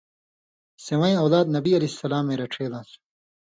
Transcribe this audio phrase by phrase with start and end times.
[0.85, 2.89] سِوَیں اولاد نبی علیہ السلامے رڇھېلان٘س۔